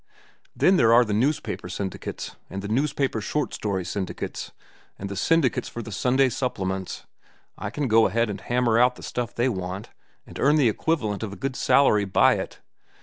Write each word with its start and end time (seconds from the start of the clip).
Then 0.55 0.77
there 0.77 0.91
are 0.95 1.05
the 1.05 1.13
newspaper 1.13 1.69
syndicates, 1.69 2.35
and 2.49 2.63
the 2.63 2.67
newspaper 2.67 3.21
short 3.21 3.53
story 3.53 3.85
syndicates, 3.85 4.51
and 4.97 5.09
the 5.09 5.15
syndicates 5.15 5.69
for 5.69 5.83
the 5.83 5.91
Sunday 5.91 6.29
supplements. 6.29 7.05
I 7.55 7.69
can 7.69 7.87
go 7.87 8.07
ahead 8.07 8.27
and 8.27 8.41
hammer 8.41 8.79
out 8.79 8.95
the 8.95 9.03
stuff 9.03 9.35
they 9.35 9.47
want, 9.47 9.91
and 10.25 10.39
earn 10.39 10.55
the 10.55 10.69
equivalent 10.69 11.21
of 11.21 11.33
a 11.33 11.37
good 11.37 11.55
salary 11.55 12.05
by 12.05 12.33
it. 12.33 12.61